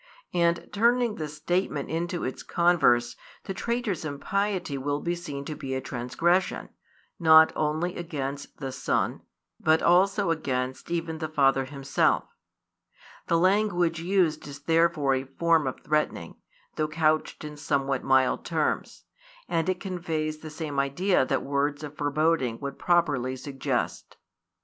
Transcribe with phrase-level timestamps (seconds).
[0.33, 5.75] And turning the statement into its converse, the traitor's impiety will be seen to be
[5.75, 6.69] a transgression,
[7.19, 9.21] not only against the Son,
[9.59, 12.23] but also against even the Father Himself.
[13.27, 16.37] The language used is therefore a form of threatening,
[16.77, 19.03] though couched in somewhat mild terms;
[19.47, 24.17] and it conveys the same idea that words of foreboding would properly suggest.